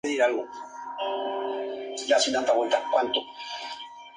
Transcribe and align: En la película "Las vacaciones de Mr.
En 0.03 0.17
la 0.17 0.25
película 0.25 0.49
"Las 1.95 2.09
vacaciones 2.09 2.47
de 2.47 2.53
Mr. 2.53 3.21